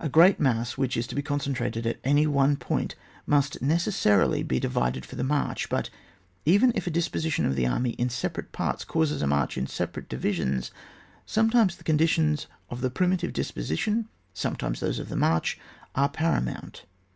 [0.00, 4.58] A gpreat mass which is to be concentrated at any one point must necessarily be
[4.58, 5.68] divided for the march.
[5.68, 5.88] But
[6.44, 10.08] even if a disposition of the army in separate parts causes a march in separate
[10.08, 10.72] divisions,
[11.26, 15.60] sometimes the conditions of the primitive disposition, sometimes those of the march,
[15.94, 16.84] are paramount.